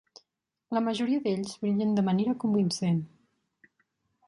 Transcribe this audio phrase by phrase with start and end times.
[0.77, 3.01] La majoria d"ells brillen de manera convincent.